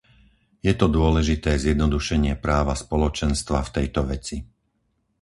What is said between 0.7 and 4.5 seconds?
to dôležité zjednodušenie práva Spoločenstva v tejto veci.